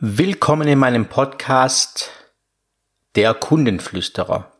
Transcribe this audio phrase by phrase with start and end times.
[0.00, 2.10] Willkommen in meinem Podcast
[3.16, 4.52] Der Kundenflüsterer.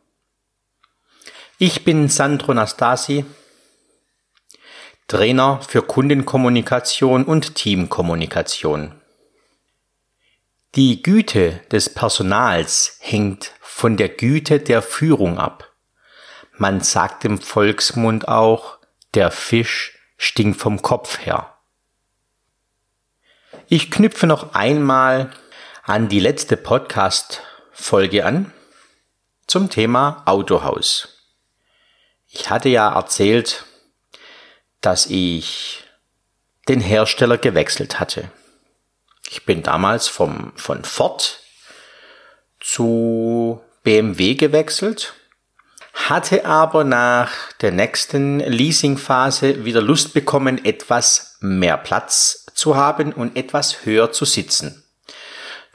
[1.57, 3.23] Ich bin Sandro Nastasi,
[5.07, 8.99] Trainer für Kundenkommunikation und Teamkommunikation.
[10.75, 15.71] Die Güte des Personals hängt von der Güte der Führung ab.
[16.57, 18.77] Man sagt im Volksmund auch,
[19.13, 21.58] der Fisch stinkt vom Kopf her.
[23.71, 25.29] Ich knüpfe noch einmal
[25.83, 28.51] an die letzte Podcast-Folge an
[29.45, 31.19] zum Thema Autohaus.
[32.29, 33.65] Ich hatte ja erzählt,
[34.81, 35.83] dass ich
[36.67, 38.31] den Hersteller gewechselt hatte.
[39.29, 41.39] Ich bin damals vom, von Ford
[42.59, 45.13] zu BMW gewechselt,
[46.09, 53.37] hatte aber nach der nächsten Leasingphase wieder Lust bekommen, etwas mehr Platz zu haben und
[53.37, 54.83] etwas höher zu sitzen.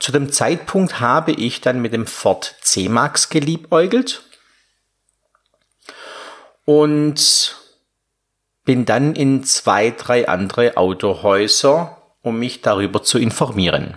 [0.00, 4.22] Zu dem Zeitpunkt habe ich dann mit dem Ford C-Max geliebäugelt
[6.64, 7.56] und
[8.64, 13.96] bin dann in zwei, drei andere Autohäuser, um mich darüber zu informieren.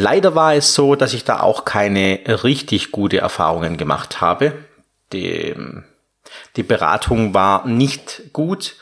[0.00, 4.52] Leider war es so, dass ich da auch keine richtig gute Erfahrungen gemacht habe.
[5.12, 5.56] Die,
[6.54, 8.76] die Beratung war nicht gut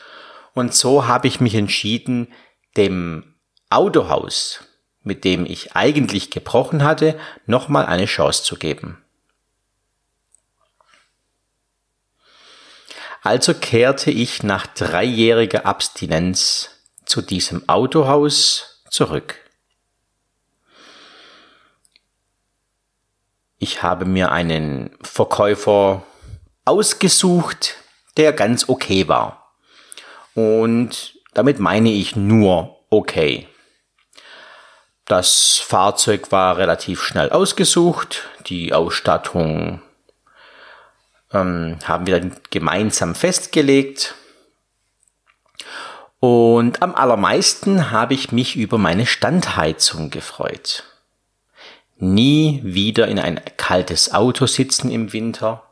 [0.53, 2.31] und so habe ich mich entschieden,
[2.77, 3.33] dem
[3.71, 4.59] Autohaus,
[5.01, 9.03] mit dem ich eigentlich gebrochen hatte, nochmal eine Chance zu geben.
[13.23, 16.69] Also kehrte ich nach dreijähriger Abstinenz
[17.05, 19.46] zu diesem Autohaus zurück.
[23.59, 26.03] Ich habe mir einen Verkäufer
[26.65, 27.75] ausgesucht,
[28.17, 29.53] der ganz okay war.
[30.35, 33.47] Und damit meine ich nur okay.
[35.05, 38.23] Das Fahrzeug war relativ schnell ausgesucht.
[38.47, 39.81] Die Ausstattung
[41.33, 44.15] ähm, haben wir dann gemeinsam festgelegt.
[46.19, 50.83] Und am allermeisten habe ich mich über meine Standheizung gefreut.
[51.99, 55.63] Nie wieder in ein kaltes Auto sitzen im Winter.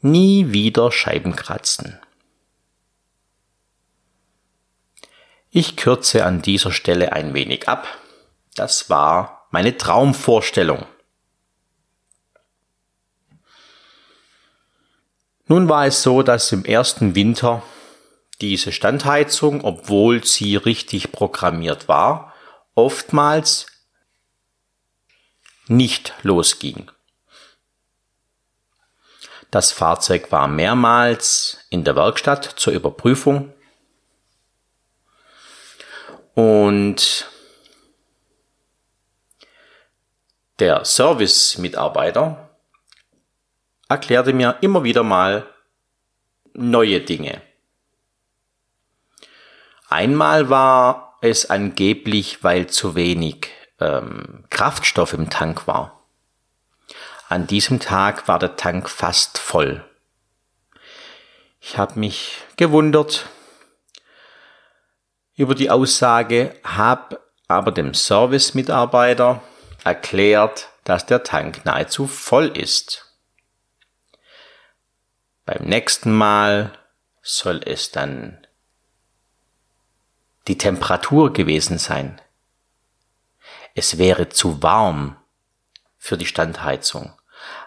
[0.00, 2.00] Nie wieder Scheiben kratzen.
[5.50, 7.86] Ich kürze an dieser Stelle ein wenig ab.
[8.56, 10.86] Das war meine Traumvorstellung.
[15.46, 17.62] Nun war es so, dass im ersten Winter
[18.40, 22.32] diese Standheizung, obwohl sie richtig programmiert war,
[22.74, 23.66] oftmals
[25.66, 26.90] nicht losging.
[29.50, 33.52] Das Fahrzeug war mehrmals in der Werkstatt zur Überprüfung
[36.34, 37.30] und
[40.58, 42.50] der Service-Mitarbeiter
[43.88, 45.48] erklärte mir immer wieder mal
[46.52, 47.42] neue Dinge.
[49.88, 53.50] Einmal war es angeblich, weil zu wenig
[53.84, 56.00] ähm, Kraftstoff im Tank war.
[57.28, 59.84] An diesem Tag war der Tank fast voll.
[61.60, 63.26] Ich habe mich gewundert,
[65.36, 69.42] über die Aussage, habe aber dem Service-Mitarbeiter
[69.82, 73.12] erklärt, dass der Tank nahezu voll ist.
[75.44, 76.72] Beim nächsten Mal
[77.22, 78.46] soll es dann
[80.46, 82.20] die Temperatur gewesen sein.
[83.74, 85.16] Es wäre zu warm
[85.98, 87.12] für die Standheizung.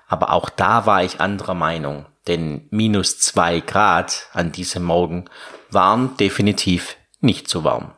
[0.07, 5.29] Aber auch da war ich anderer Meinung, denn minus zwei Grad an diesem Morgen
[5.69, 7.93] waren definitiv nicht so warm.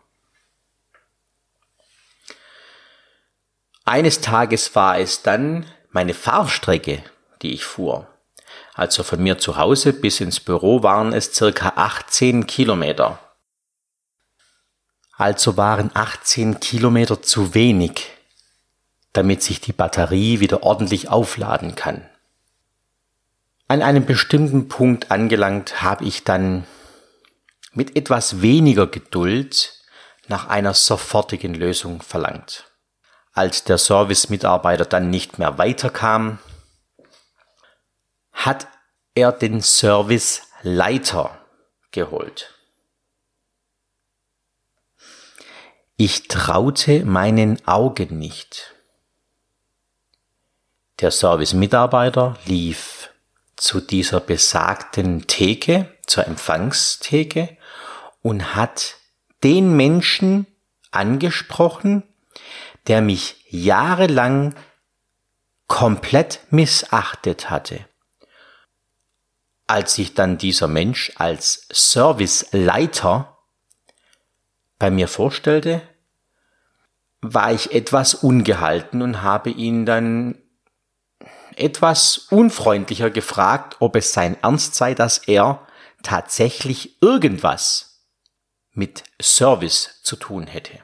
[3.86, 7.04] Eines Tages war es dann meine Fahrstrecke,
[7.42, 8.08] die ich fuhr.
[8.74, 13.20] Also von mir zu Hause bis ins Büro waren es circa 18 Kilometer.
[15.20, 18.08] Also waren 18 Kilometer zu wenig,
[19.12, 22.10] damit sich die Batterie wieder ordentlich aufladen kann.
[23.68, 26.66] An einem bestimmten Punkt angelangt habe ich dann
[27.74, 29.84] mit etwas weniger Geduld
[30.30, 32.72] nach einer sofortigen Lösung verlangt.
[33.34, 36.40] Als der Service-Mitarbeiter dann nicht mehr weiterkam,
[38.32, 38.70] hat
[39.16, 41.38] er den Serviceleiter
[41.92, 42.59] geholt.
[46.02, 48.74] Ich traute meinen Augen nicht.
[51.02, 53.10] Der Service-Mitarbeiter lief
[53.58, 57.58] zu dieser besagten Theke, zur Empfangstheke
[58.22, 58.96] und hat
[59.44, 60.48] den Menschen
[60.92, 62.04] angesprochen,
[62.88, 64.56] der mich jahrelang
[65.68, 67.86] komplett missachtet hatte.
[69.68, 73.36] Als sich dann dieser Mensch als Serviceleiter
[74.80, 75.82] bei mir vorstellte,
[77.22, 80.38] war ich etwas ungehalten und habe ihn dann
[81.56, 85.68] etwas unfreundlicher gefragt, ob es sein Ernst sei, dass er
[86.04, 88.06] tatsächlich irgendwas
[88.74, 90.80] mit Service zu tun hätte.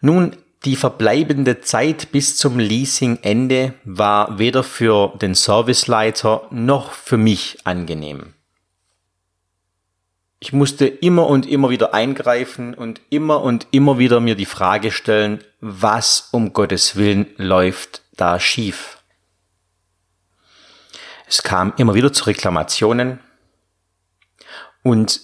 [0.00, 7.58] Nun, die verbleibende Zeit bis zum Leasingende war weder für den Serviceleiter noch für mich
[7.64, 8.34] angenehm.
[10.42, 14.90] Ich musste immer und immer wieder eingreifen und immer und immer wieder mir die Frage
[14.90, 19.02] stellen, was um Gottes Willen läuft da schief.
[21.26, 23.20] Es kam immer wieder zu Reklamationen
[24.82, 25.20] und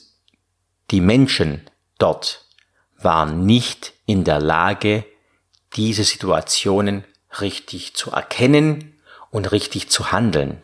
[0.91, 1.63] die Menschen
[1.99, 2.45] dort
[2.99, 5.05] waren nicht in der Lage,
[5.77, 7.05] diese Situationen
[7.41, 10.63] richtig zu erkennen und richtig zu handeln.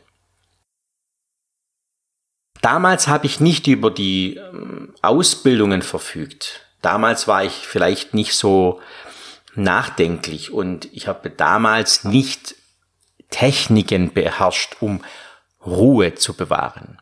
[2.62, 6.64] Damals habe ich nicht über die ähm, Ausbildungen verfügt.
[6.80, 8.80] Damals war ich vielleicht nicht so
[9.54, 12.54] nachdenklich und ich habe damals nicht
[13.30, 15.04] Techniken beherrscht, um
[15.66, 16.98] Ruhe zu bewahren.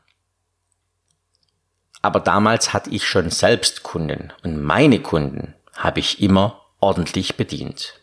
[2.03, 8.01] Aber damals hatte ich schon selbst Kunden und meine Kunden habe ich immer ordentlich bedient.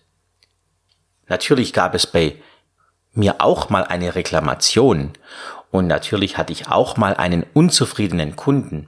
[1.27, 2.35] Natürlich gab es bei
[3.13, 5.13] mir auch mal eine Reklamation
[5.71, 8.87] und natürlich hatte ich auch mal einen unzufriedenen Kunden.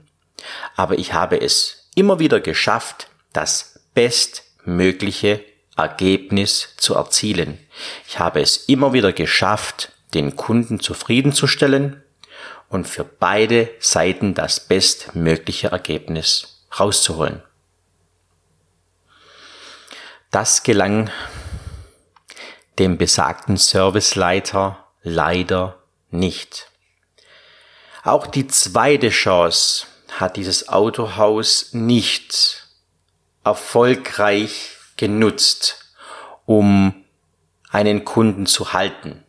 [0.76, 5.44] Aber ich habe es immer wieder geschafft, das bestmögliche
[5.76, 7.58] Ergebnis zu erzielen.
[8.06, 12.02] Ich habe es immer wieder geschafft, den Kunden zufriedenzustellen
[12.68, 17.42] und für beide Seiten das bestmögliche Ergebnis rauszuholen.
[20.30, 21.10] Das gelang
[22.78, 26.69] dem besagten Serviceleiter leider nicht.
[28.02, 32.66] Auch die zweite Chance hat dieses Autohaus nicht
[33.44, 35.94] erfolgreich genutzt,
[36.46, 37.04] um
[37.70, 39.24] einen Kunden zu halten.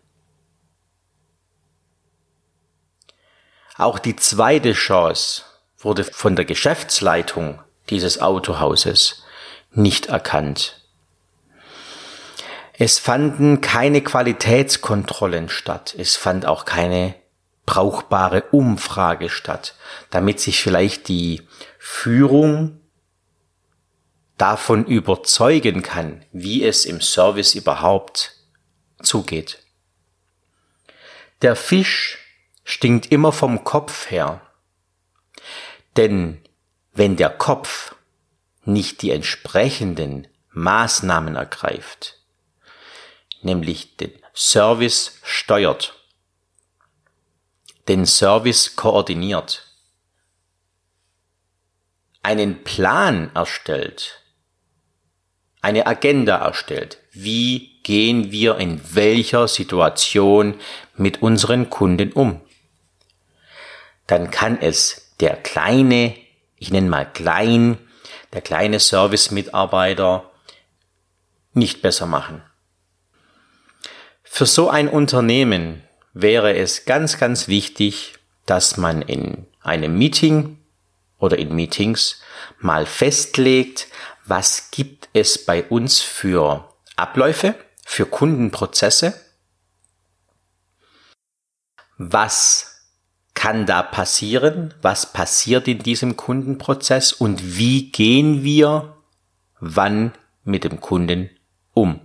[3.78, 5.44] Auch die zweite Chance
[5.78, 9.24] wurde von der Geschäftsleitung dieses Autohauses
[9.72, 10.82] nicht erkannt.
[12.74, 15.96] Es fanden keine Qualitätskontrollen statt.
[15.98, 17.16] Es fand auch keine
[17.66, 19.76] brauchbare Umfrage statt,
[20.10, 21.48] damit sich vielleicht die
[21.78, 22.80] Führung
[24.38, 28.36] davon überzeugen kann, wie es im Service überhaupt
[29.02, 29.60] zugeht.
[31.42, 32.18] Der Fisch
[32.64, 34.42] stinkt immer vom Kopf her.
[35.98, 36.42] Denn
[36.94, 37.96] wenn der Kopf
[38.64, 42.20] nicht die entsprechenden Maßnahmen ergreift,
[43.42, 46.01] nämlich den Service steuert,
[47.88, 49.68] den Service koordiniert,
[52.24, 54.22] einen Plan erstellt,
[55.62, 57.00] eine Agenda erstellt.
[57.12, 60.60] Wie gehen wir in welcher Situation
[60.96, 62.42] mit unseren Kunden um?
[64.08, 66.16] Dann kann es der kleine,
[66.58, 67.78] ich nenne mal klein,
[68.34, 70.30] der kleine Service-Mitarbeiter
[71.54, 72.42] nicht besser machen.
[74.24, 78.16] Für so ein Unternehmen wäre es ganz, ganz wichtig,
[78.46, 80.58] dass man in einem Meeting
[81.18, 82.22] oder in Meetings
[82.60, 83.88] mal festlegt,
[84.26, 89.14] was gibt es bei uns für Abläufe, für Kundenprozesse,
[91.98, 92.72] was
[93.34, 97.14] kann da passieren, was passiert in diesem Kundenprozess?
[97.14, 98.98] Und wie gehen wir
[99.62, 100.12] wann
[100.44, 101.30] mit dem Kunden
[101.74, 102.02] um.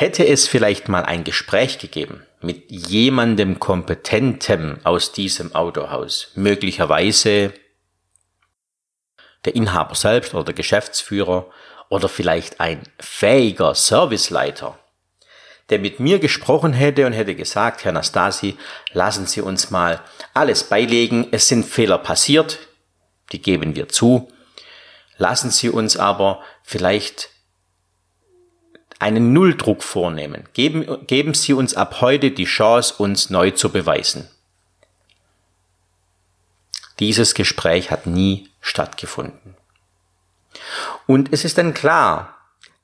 [0.00, 7.52] Hätte es vielleicht mal ein Gespräch gegeben mit jemandem Kompetentem aus diesem Autohaus, möglicherweise
[9.44, 11.50] der Inhaber selbst oder der Geschäftsführer
[11.90, 14.78] oder vielleicht ein fähiger Serviceleiter,
[15.68, 18.56] der mit mir gesprochen hätte und hätte gesagt, Herr Nastasi,
[18.94, 20.00] lassen Sie uns mal
[20.32, 22.58] alles beilegen, es sind Fehler passiert,
[23.32, 24.32] die geben wir zu,
[25.18, 27.28] lassen Sie uns aber vielleicht
[29.00, 30.48] einen Nulldruck vornehmen.
[30.52, 34.28] Geben, geben Sie uns ab heute die Chance, uns neu zu beweisen.
[37.00, 39.56] Dieses Gespräch hat nie stattgefunden.
[41.06, 42.36] Und es ist dann klar,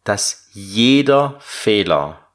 [0.04, 2.26] dass jeder Fehler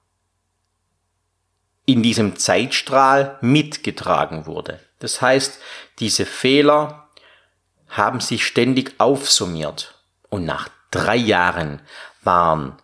[1.85, 4.79] in diesem Zeitstrahl mitgetragen wurde.
[4.99, 5.59] Das heißt,
[5.99, 7.09] diese Fehler
[7.89, 9.95] haben sich ständig aufsummiert
[10.29, 11.81] Und nach drei Jahren
[12.23, 12.77] waren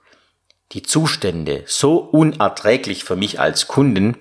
[0.73, 4.17] die Zustände so unerträglich für mich als Kunden,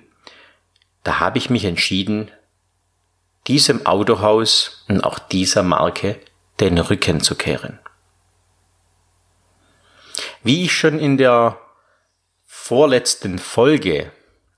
[1.03, 2.31] da habe ich mich entschieden,
[3.47, 6.19] diesem Autohaus und auch dieser Marke
[6.59, 7.79] den Rücken zu kehren.
[10.43, 11.59] Wie ich schon in der
[12.45, 14.11] vorletzten Folge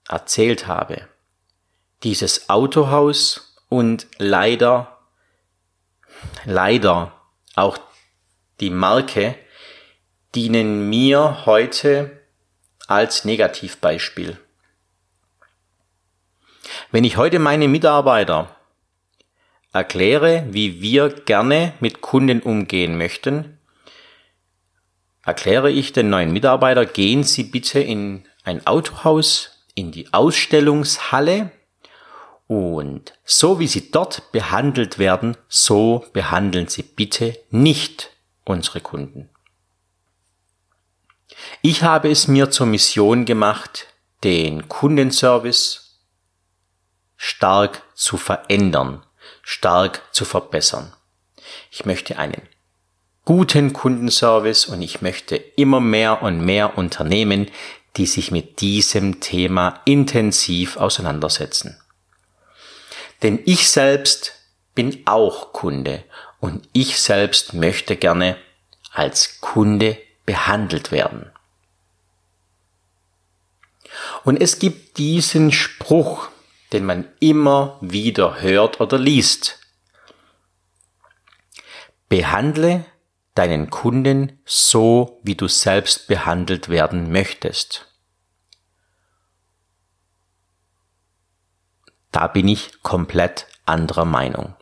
[0.07, 1.07] erzählt habe,
[2.03, 4.99] dieses Autohaus und leider,
[6.45, 7.13] leider
[7.55, 7.77] auch
[8.59, 9.35] die Marke
[10.35, 12.11] dienen mir heute
[12.87, 14.37] als Negativbeispiel.
[16.91, 18.55] Wenn ich heute meine Mitarbeiter
[19.73, 23.59] erkläre, wie wir gerne mit Kunden umgehen möchten,
[25.25, 31.51] erkläre ich den neuen Mitarbeiter, gehen Sie bitte in ein Autohaus, in die Ausstellungshalle
[32.47, 38.09] und so wie Sie dort behandelt werden, so behandeln Sie bitte nicht
[38.45, 39.29] unsere Kunden.
[41.61, 43.87] Ich habe es mir zur Mission gemacht,
[44.23, 45.99] den Kundenservice
[47.15, 49.03] stark zu verändern,
[49.41, 50.93] stark zu verbessern.
[51.71, 52.41] Ich möchte einen
[53.25, 57.51] guten Kundenservice und ich möchte immer mehr und mehr Unternehmen,
[57.97, 61.79] die sich mit diesem Thema intensiv auseinandersetzen.
[63.21, 64.33] Denn ich selbst
[64.75, 66.03] bin auch Kunde
[66.39, 68.37] und ich selbst möchte gerne
[68.93, 69.97] als Kunde
[70.29, 71.31] behandelt werden.
[74.23, 76.29] Und es gibt diesen Spruch,
[76.71, 79.59] den man immer wieder hört oder liest.
[82.09, 82.85] Behandle
[83.33, 87.87] deinen Kunden so, wie du selbst behandelt werden möchtest.
[92.11, 94.55] Da bin ich komplett anderer Meinung.